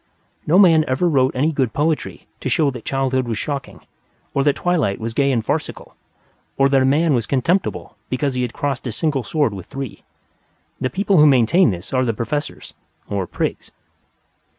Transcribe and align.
No 0.47 0.57
man 0.57 0.83
ever 0.87 1.07
wrote 1.07 1.35
any 1.35 1.51
good 1.51 1.73
poetry 1.73 2.25
to 2.39 2.49
show 2.49 2.71
that 2.71 2.85
childhood 2.85 3.27
was 3.27 3.37
shocking, 3.37 3.81
or 4.33 4.43
that 4.43 4.55
twilight 4.55 4.99
was 4.99 5.13
gay 5.13 5.31
and 5.31 5.45
farcical, 5.45 5.95
or 6.57 6.67
that 6.69 6.81
a 6.81 6.85
man 6.85 7.13
was 7.13 7.27
contemptible 7.27 7.95
because 8.09 8.33
he 8.33 8.41
had 8.41 8.51
crossed 8.51 8.85
his 8.85 8.95
single 8.95 9.21
sword 9.23 9.53
with 9.53 9.67
three. 9.67 10.01
The 10.79 10.89
people 10.89 11.19
who 11.19 11.27
maintain 11.27 11.69
this 11.69 11.93
are 11.93 12.03
the 12.03 12.15
Professors, 12.15 12.73
or 13.09 13.27
Prigs. 13.27 13.69